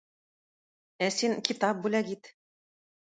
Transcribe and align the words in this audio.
Ә 1.07 1.09
син 1.17 1.37
китап 1.49 1.85
бүләк 1.85 2.13
ит! 2.15 2.33